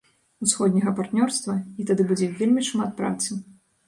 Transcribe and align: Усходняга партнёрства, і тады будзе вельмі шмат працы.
Усходняга 0.45 0.93
партнёрства, 0.99 1.55
і 1.83 1.85
тады 1.89 2.07
будзе 2.13 2.31
вельмі 2.39 2.65
шмат 2.71 2.97
працы. 3.03 3.39